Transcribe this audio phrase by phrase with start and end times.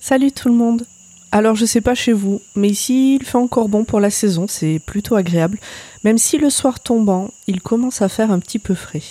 [0.00, 0.84] Salut tout le monde.
[1.30, 4.46] Alors je sais pas chez vous, mais ici il fait encore bon pour la saison,
[4.48, 5.58] c'est plutôt agréable,
[6.02, 9.02] même si le soir tombant, il commence à faire un petit peu frais.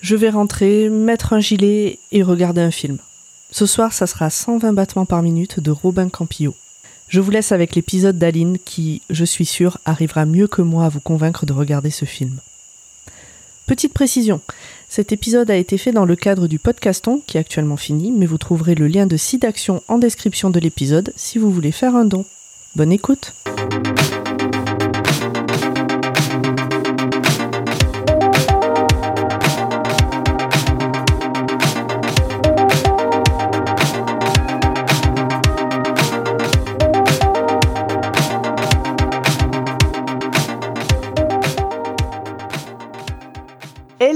[0.00, 2.98] Je vais rentrer, mettre un gilet et regarder un film.
[3.50, 6.54] Ce soir, ça sera 120 battements par minute de Robin Campillo.
[7.08, 10.88] Je vous laisse avec l'épisode d'Aline qui, je suis sûre, arrivera mieux que moi à
[10.88, 12.40] vous convaincre de regarder ce film.
[13.66, 14.42] Petite précision,
[14.90, 18.26] cet épisode a été fait dans le cadre du podcaston qui est actuellement fini, mais
[18.26, 21.96] vous trouverez le lien de site d'action en description de l'épisode si vous voulez faire
[21.96, 22.26] un don.
[22.76, 23.32] Bonne écoute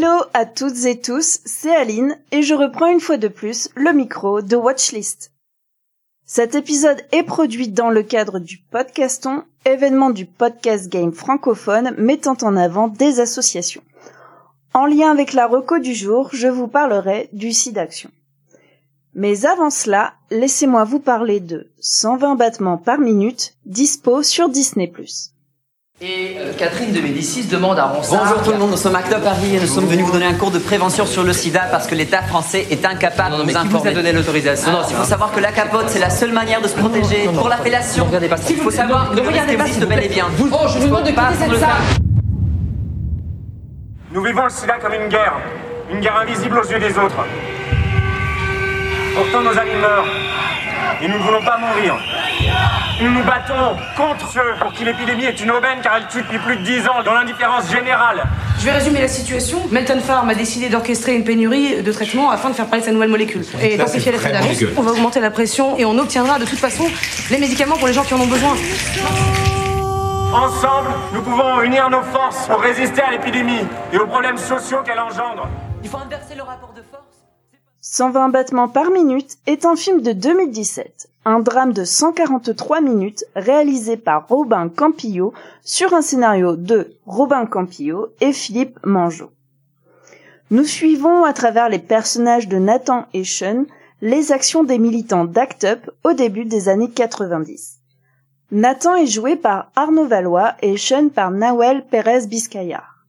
[0.01, 3.93] Hello à toutes et tous, c'est Aline et je reprends une fois de plus le
[3.93, 5.33] micro de Watchlist.
[6.25, 12.36] Cet épisode est produit dans le cadre du Podcaston, événement du podcast game francophone mettant
[12.42, 13.83] en avant des associations.
[14.73, 18.12] En lien avec la reco du jour, je vous parlerai du SIDAction.
[19.14, 24.92] Mais avant cela, laissez-moi vous parler de 120 battements par minute, dispo sur Disney+.
[26.01, 28.23] Et euh, Catherine de Médicis demande à Ronsard...
[28.23, 30.27] Bonjour tout le monde, nous sommes Act Up Paris et nous sommes venus vous donner
[30.27, 33.45] un cours de prévention sur le sida parce que l'État français est incapable Non, non,
[33.45, 33.95] de nous qui vous a informer.
[33.95, 36.69] donné l'autorisation Non, non, il faut savoir que la capote c'est la seule manière de
[36.69, 38.05] se protéger non, non, pour l'appellation.
[38.05, 38.45] ne regardez pas ça.
[38.49, 40.27] Il faut savoir que Ne le regardez risque pas, existe s'il vous bel et bien.
[40.37, 41.69] Vous- Oh, je vous demande de quitter cette le salle.
[44.13, 45.35] Nous vivons le sida comme une guerre,
[45.93, 47.25] une guerre invisible aux yeux des autres.
[49.17, 50.07] Pourtant nos amis meurent,
[51.03, 51.97] et nous ne voulons pas mourir.
[53.00, 56.39] Nous nous battons contre ceux pour qui l'épidémie est une aubaine car elle tue depuis
[56.39, 58.25] plus de 10 ans dans l'indifférence générale.
[58.58, 59.61] Je vais résumer la situation.
[59.70, 62.92] Melton Farm a décidé d'orchestrer une pénurie de traitements afin de faire parler de sa
[62.92, 63.45] nouvelle molécule.
[63.62, 64.64] Et d'amplifier l'effet d'annonce.
[64.77, 66.84] On va augmenter la pression et on obtiendra de toute façon
[67.30, 68.55] les médicaments pour les gens qui en ont besoin.
[70.34, 74.98] Ensemble, nous pouvons unir nos forces pour résister à l'épidémie et aux problèmes sociaux qu'elle
[75.01, 75.48] engendre.
[75.83, 77.05] Il faut inverser le rapport de force.
[77.80, 83.98] 120 battements par minute est un film de 2017, un drame de 143 minutes réalisé
[83.98, 89.30] par Robin Campillo sur un scénario de Robin Campillo et Philippe Mangeot.
[90.50, 93.66] Nous suivons à travers les personnages de Nathan et Sean
[94.00, 97.80] les actions des militants d'Act Up au début des années 90.
[98.50, 103.05] Nathan est joué par Arnaud Valois et Sean par Nawel Pérez Biscayar.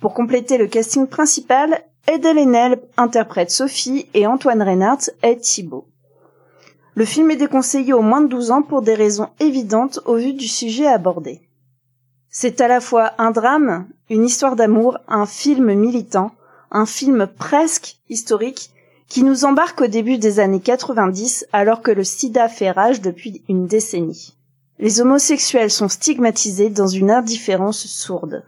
[0.00, 5.86] Pour compléter le casting principal, Edel Enel interprète Sophie et Antoine Reinhardt est Thibaut.
[6.98, 10.32] Le film est déconseillé aux moins de 12 ans pour des raisons évidentes au vu
[10.32, 11.40] du sujet abordé.
[12.28, 16.32] C'est à la fois un drame, une histoire d'amour, un film militant,
[16.72, 18.72] un film presque historique
[19.06, 23.44] qui nous embarque au début des années 90 alors que le sida fait rage depuis
[23.48, 24.34] une décennie.
[24.80, 28.42] Les homosexuels sont stigmatisés dans une indifférence sourde.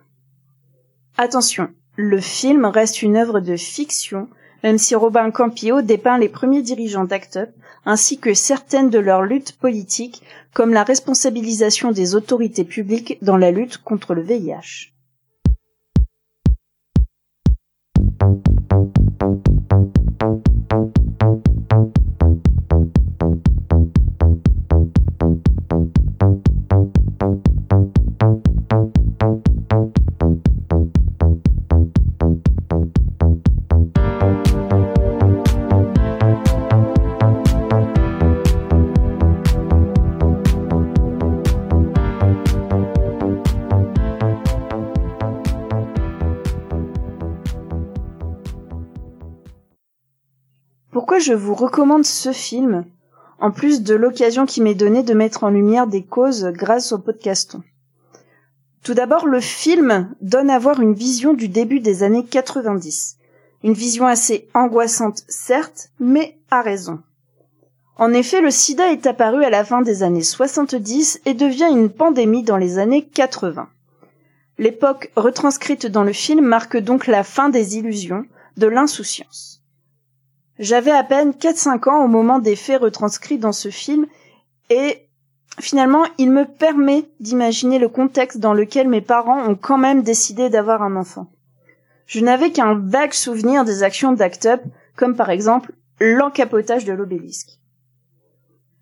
[1.16, 4.26] Attention, le film reste une œuvre de fiction,
[4.64, 7.50] même si Robin Campillo dépeint les premiers dirigeants d'Act Up,
[7.86, 13.50] ainsi que certaines de leurs luttes politiques, comme la responsabilisation des autorités publiques dans la
[13.50, 14.92] lutte contre le VIH.
[51.20, 52.84] Je vous recommande ce film,
[53.38, 56.98] en plus de l'occasion qui m'est donnée de mettre en lumière des causes grâce au
[56.98, 57.62] podcaston
[58.82, 63.16] Tout d'abord, le film donne à voir une vision du début des années 90.
[63.62, 67.00] Une vision assez angoissante, certes, mais à raison.
[67.96, 71.90] En effet, le sida est apparu à la fin des années 70 et devient une
[71.90, 73.68] pandémie dans les années 80.
[74.56, 78.24] L'époque retranscrite dans le film marque donc la fin des illusions,
[78.56, 79.59] de l'insouciance.
[80.60, 84.06] J'avais à peine 4-5 ans au moment des faits retranscrits dans ce film
[84.68, 85.08] et
[85.58, 90.50] finalement il me permet d'imaginer le contexte dans lequel mes parents ont quand même décidé
[90.50, 91.28] d'avoir un enfant.
[92.04, 94.60] Je n'avais qu'un vague souvenir des actions d'Act Up,
[94.96, 97.58] comme par exemple l'encapotage de l'obélisque.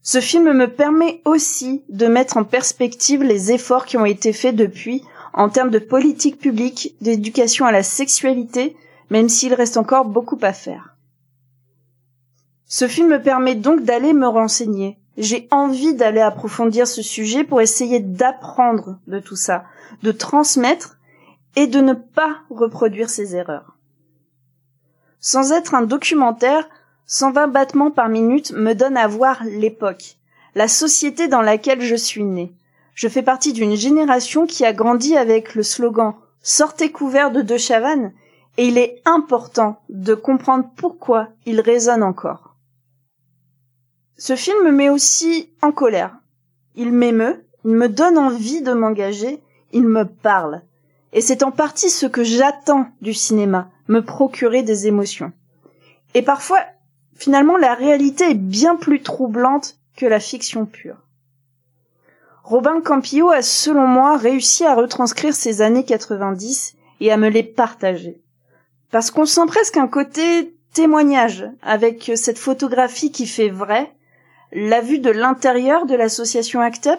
[0.02, 4.56] Ce film me permet aussi de mettre en perspective les efforts qui ont été faits
[4.56, 8.76] depuis en termes de politique publique, d'éducation à la sexualité,
[9.10, 10.97] même s'il reste encore beaucoup à faire.
[12.70, 14.98] Ce film me permet donc d'aller me renseigner.
[15.16, 19.64] J'ai envie d'aller approfondir ce sujet pour essayer d'apprendre de tout ça,
[20.02, 20.98] de transmettre
[21.56, 23.78] et de ne pas reproduire ces erreurs.
[25.18, 26.68] Sans être un documentaire,
[27.06, 30.18] 120 battements par minute me donne à voir l'époque,
[30.54, 32.52] la société dans laquelle je suis né.
[32.92, 37.56] Je fais partie d'une génération qui a grandi avec le slogan Sortez couvert de De
[37.56, 38.12] Chavannes
[38.58, 42.47] et il est important de comprendre pourquoi il résonne encore.
[44.18, 46.16] Ce film me met aussi en colère.
[46.74, 49.40] Il m'émeut, il me donne envie de m'engager,
[49.72, 50.62] il me parle.
[51.12, 55.32] Et c'est en partie ce que j'attends du cinéma, me procurer des émotions.
[56.14, 56.58] Et parfois,
[57.14, 60.96] finalement, la réalité est bien plus troublante que la fiction pure.
[62.42, 67.44] Robin Campillo a, selon moi, réussi à retranscrire ces années 90 et à me les
[67.44, 68.20] partager.
[68.90, 73.92] Parce qu'on sent presque un côté témoignage avec cette photographie qui fait vrai,
[74.52, 76.98] la vue de l'intérieur de l'association ACT UP,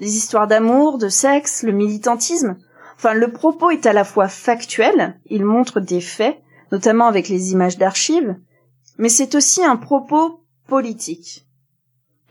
[0.00, 2.56] les histoires d'amour, de sexe, le militantisme.
[2.96, 6.38] Enfin, le propos est à la fois factuel, il montre des faits,
[6.72, 8.36] notamment avec les images d'archives,
[8.98, 11.46] mais c'est aussi un propos politique.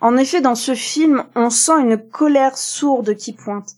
[0.01, 3.75] En effet, dans ce film, on sent une colère sourde qui pointe,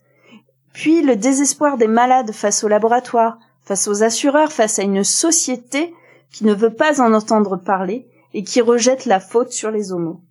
[0.73, 5.93] puis le désespoir des malades face au laboratoire, face aux assureurs, face à une société
[6.31, 10.21] qui ne veut pas en entendre parler et qui rejette la faute sur les homos.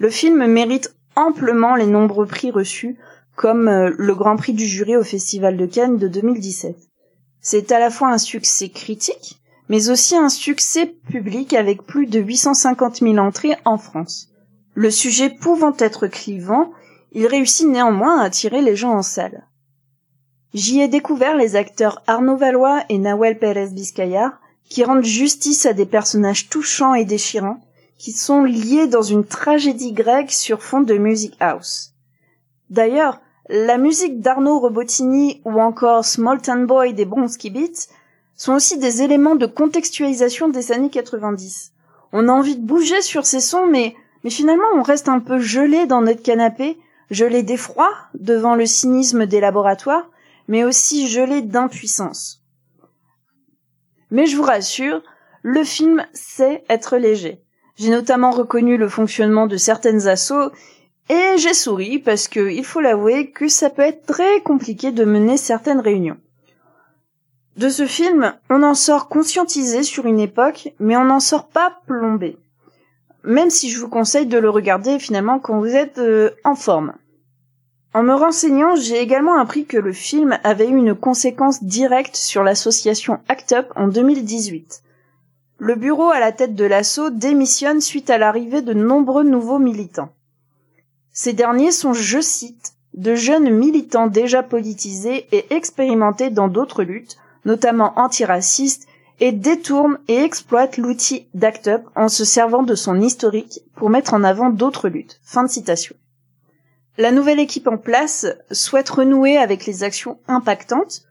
[0.00, 2.98] Le film mérite amplement les nombreux prix reçus,
[3.36, 6.74] comme euh, le Grand Prix du jury au Festival de Cannes de 2017.
[7.42, 12.18] C'est à la fois un succès critique, mais aussi un succès public avec plus de
[12.18, 14.28] 850 000 entrées en France.
[14.72, 16.72] Le sujet pouvant être clivant,
[17.12, 19.46] il réussit néanmoins à attirer les gens en salle.
[20.54, 25.74] J'y ai découvert les acteurs Arnaud Valois et Nawel Pérez Biscayar, qui rendent justice à
[25.74, 27.60] des personnages touchants et déchirants,
[28.00, 31.92] qui sont liés dans une tragédie grecque sur fond de music house.
[32.70, 33.20] D'ailleurs,
[33.50, 37.88] la musique d'Arnaud Robotini ou encore Small Town Boy des Bronski Beats
[38.36, 41.72] sont aussi des éléments de contextualisation des années 90.
[42.12, 43.94] On a envie de bouger sur ces sons, mais
[44.30, 46.78] finalement on reste un peu gelé dans notre canapé,
[47.10, 50.08] gelé d'effroi devant le cynisme des laboratoires,
[50.48, 52.42] mais aussi gelé d'impuissance.
[54.10, 55.02] Mais je vous rassure,
[55.42, 57.44] le film sait être léger.
[57.80, 60.50] J'ai notamment reconnu le fonctionnement de certaines assauts
[61.08, 65.06] et j'ai souri parce que, il faut l'avouer, que ça peut être très compliqué de
[65.06, 66.18] mener certaines réunions.
[67.56, 71.78] De ce film, on en sort conscientisé sur une époque, mais on n'en sort pas
[71.86, 72.36] plombé.
[73.24, 76.92] Même si je vous conseille de le regarder finalement quand vous êtes euh, en forme.
[77.94, 82.42] En me renseignant, j'ai également appris que le film avait eu une conséquence directe sur
[82.42, 84.82] l'association ACT UP en 2018
[85.60, 90.08] le bureau à la tête de l'assaut démissionne suite à l'arrivée de nombreux nouveaux militants.
[91.12, 97.18] Ces derniers sont, je cite, de jeunes militants déjà politisés et expérimentés dans d'autres luttes,
[97.44, 98.88] notamment antiracistes,
[99.20, 104.14] et détournent et exploitent l'outil d'ACT UP en se servant de son historique pour mettre
[104.14, 105.20] en avant d'autres luttes.
[105.22, 105.94] Fin de citation.
[106.96, 111.02] La nouvelle équipe en place souhaite renouer avec les actions impactantes,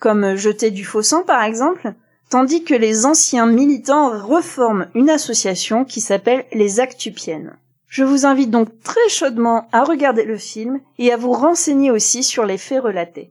[0.00, 1.94] comme jeter du faux sang par exemple,
[2.28, 7.56] tandis que les anciens militants reforment une association qui s'appelle les Actupiennes.
[7.88, 12.22] Je vous invite donc très chaudement à regarder le film et à vous renseigner aussi
[12.24, 13.30] sur les faits relatés.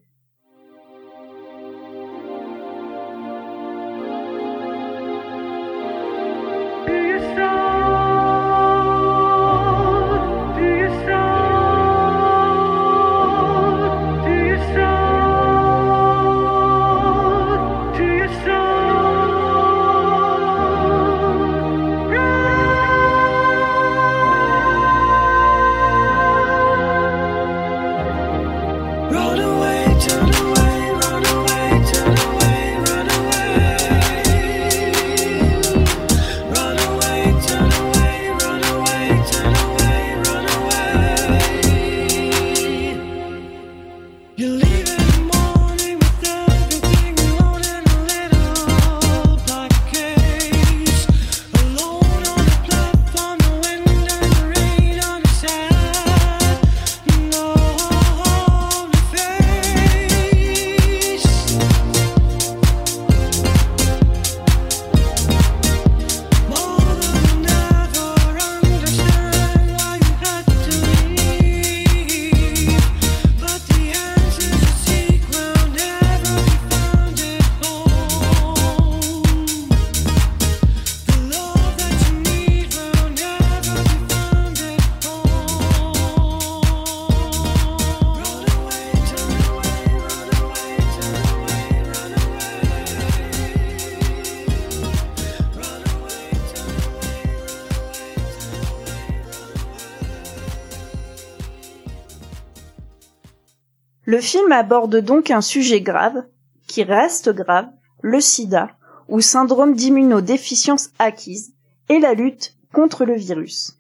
[104.16, 106.24] Le film aborde donc un sujet grave,
[106.68, 107.68] qui reste grave,
[108.02, 108.70] le sida,
[109.10, 111.52] ou syndrome d'immunodéficience acquise,
[111.90, 113.76] et la lutte contre le virus.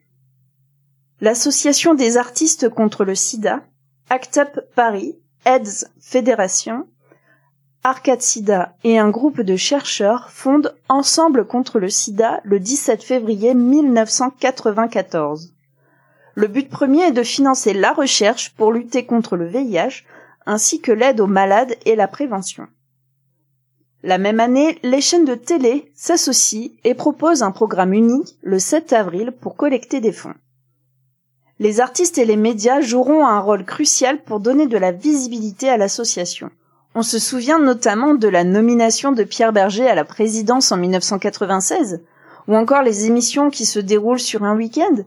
[1.21, 3.61] L'Association des artistes contre le sida,
[4.09, 6.85] ACT UP Paris, AIDS Fédération,
[7.85, 13.53] Arcade Sida et un groupe de chercheurs fondent Ensemble contre le sida le 17 février
[13.53, 15.53] 1994.
[16.33, 20.03] Le but premier est de financer la recherche pour lutter contre le VIH
[20.45, 22.67] ainsi que l'aide aux malades et la prévention.
[24.03, 28.93] La même année, les chaînes de télé s'associent et proposent un programme unique le 7
[28.93, 30.35] avril pour collecter des fonds.
[31.57, 35.77] Les artistes et les médias joueront un rôle crucial pour donner de la visibilité à
[35.77, 36.51] l'association.
[36.93, 42.01] On se souvient notamment de la nomination de Pierre Berger à la présidence en 1996,
[42.47, 44.97] ou encore les émissions qui se déroulent sur un week-end.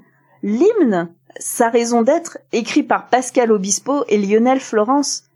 [0.42, 5.27] L'hymne, sa raison d'être, écrit par Pascal Obispo et Lionel Florence.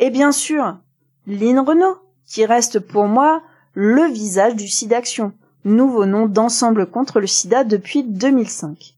[0.00, 0.78] Et bien sûr,
[1.26, 3.42] Lynn Renault, qui reste pour moi
[3.74, 8.94] le visage du SIDAction, nouveau nom d'ensemble contre le sida depuis 2005.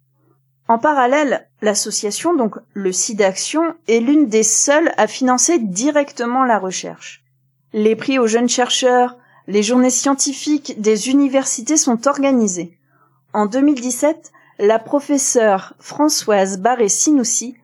[0.68, 7.25] En parallèle, l'association, donc le SIDAction, est l'une des seules à financer directement la recherche.
[7.73, 9.18] Les prix aux jeunes chercheurs,
[9.49, 12.78] les journées scientifiques des universités sont organisées.
[13.32, 14.30] En 2017,
[14.61, 17.56] la professeure Françoise Barré-Sinoussi,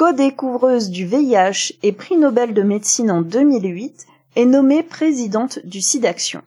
[0.00, 6.40] co-découvreuse du VIH et prix Nobel de médecine en 2008, est nommée présidente du SIDAction.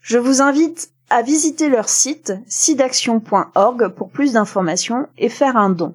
[0.00, 5.94] Je vous invite à visiter leur site sidaction.org pour plus d'informations et faire un don.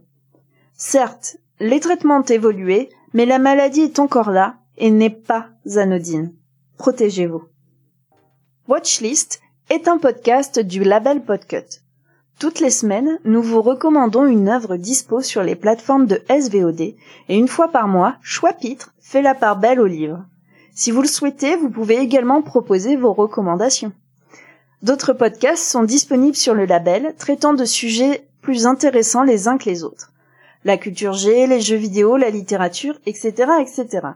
[0.75, 6.31] Certes, les traitements ont évolué, mais la maladie est encore là et n'est pas anodine.
[6.77, 7.41] Protégez-vous.
[8.67, 9.41] Watchlist
[9.71, 11.81] est un podcast du label Podcut.
[12.39, 16.95] Toutes les semaines, nous vous recommandons une œuvre dispo sur les plateformes de SVOD et
[17.29, 20.23] une fois par mois, Choix Pitre fait la part belle au livre.
[20.75, 23.91] Si vous le souhaitez, vous pouvez également proposer vos recommandations.
[24.83, 29.67] D'autres podcasts sont disponibles sur le label, traitant de sujets plus intéressants les uns que
[29.67, 30.11] les autres.
[30.63, 34.09] La culture G, les jeux vidéo, la littérature, etc., etc.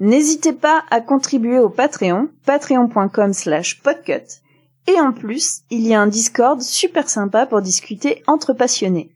[0.00, 4.40] N'hésitez pas à contribuer au Patreon, patreon.com slash podcut.
[4.86, 9.14] Et en plus, il y a un Discord super sympa pour discuter entre passionnés.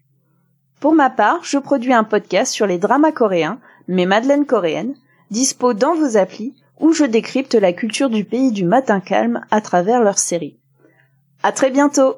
[0.80, 4.94] Pour ma part, je produis un podcast sur les dramas coréens, mes madeleines coréennes,
[5.30, 9.61] dispo dans vos applis, où je décrypte la culture du pays du matin calme à
[9.61, 10.59] travers leurs séries.
[11.42, 12.16] À très bientôt!